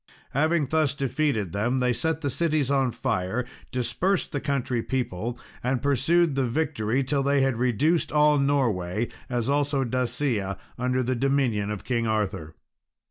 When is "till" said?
7.03-7.21